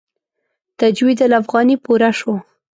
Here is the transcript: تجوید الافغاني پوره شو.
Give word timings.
تجوید 0.79 1.19
الافغاني 1.27 1.75
پوره 1.83 2.11
شو. 2.19 2.33